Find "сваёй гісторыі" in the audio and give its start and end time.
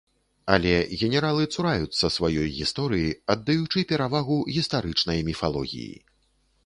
2.15-3.13